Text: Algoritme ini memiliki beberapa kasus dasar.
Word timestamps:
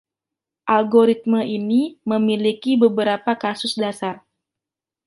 Algoritme 0.75 1.41
ini 1.57 1.81
memiliki 2.11 2.71
beberapa 2.83 3.31
kasus 3.43 3.73
dasar. 3.83 4.15